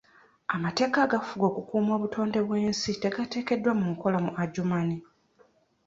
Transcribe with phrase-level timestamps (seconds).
[0.55, 4.97] Amateeka agafuga okukuuma obutonde bw'ensi tegateekebwa mu nkola mu Adjumani.